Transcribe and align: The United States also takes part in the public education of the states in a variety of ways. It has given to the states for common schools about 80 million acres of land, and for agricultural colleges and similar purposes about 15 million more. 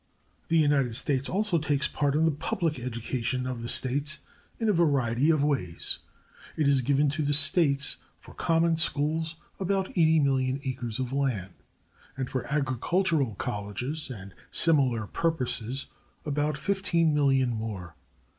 The 0.47 0.57
United 0.57 0.95
States 0.95 1.29
also 1.29 1.59
takes 1.59 1.87
part 1.87 2.15
in 2.15 2.25
the 2.25 2.31
public 2.31 2.79
education 2.79 3.45
of 3.45 3.61
the 3.61 3.69
states 3.69 4.17
in 4.59 4.67
a 4.67 4.73
variety 4.73 5.29
of 5.29 5.43
ways. 5.43 5.99
It 6.57 6.65
has 6.65 6.81
given 6.81 7.07
to 7.11 7.21
the 7.21 7.35
states 7.35 7.97
for 8.17 8.33
common 8.33 8.77
schools 8.77 9.35
about 9.59 9.89
80 9.91 10.19
million 10.21 10.59
acres 10.63 10.97
of 10.97 11.13
land, 11.13 11.53
and 12.17 12.27
for 12.27 12.51
agricultural 12.51 13.35
colleges 13.35 14.09
and 14.09 14.33
similar 14.49 15.05
purposes 15.05 15.85
about 16.25 16.57
15 16.57 17.13
million 17.13 17.51
more. 17.51 17.95